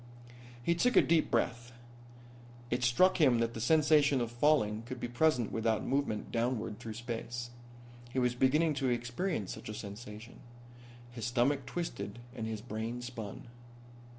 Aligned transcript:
He 0.63 0.73
took 0.73 0.95
a 0.95 1.01
deep 1.03 1.29
breath. 1.29 1.73
It 2.71 2.83
struck 2.83 3.21
him 3.21 3.37
that 3.37 3.53
the 3.53 3.61
sensation 3.61 4.19
of 4.19 4.31
falling 4.31 4.81
could 4.87 4.99
be 4.99 5.07
present 5.07 5.51
without 5.51 5.85
movement 5.85 6.31
downward 6.31 6.79
through 6.79 6.95
space. 6.95 7.51
He 8.11 8.17
was 8.17 8.33
beginning 8.33 8.73
to 8.81 8.89
experience 8.89 9.53
such 9.53 9.69
a 9.69 9.75
sensation. 9.75 10.39
His 11.11 11.25
stomach 11.27 11.67
twisted 11.67 12.17
and 12.35 12.47
his 12.47 12.61
brain 12.61 13.03
spun. 13.03 13.45